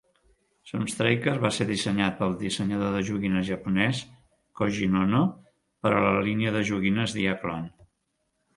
Sunstreaker 0.69 1.33
va 1.43 1.51
ser 1.57 1.67
dissenyat 1.71 2.15
pel 2.21 2.33
dissenyador 2.39 2.95
de 2.95 3.03
joguines 3.11 3.45
japonès 3.51 4.01
Kohjin 4.63 4.99
Ohno 5.05 5.23
per 5.85 5.95
a 5.99 6.03
la 6.09 6.27
línia 6.31 6.57
de 6.59 6.67
joguines 6.75 7.17
Diaclone. 7.23 7.73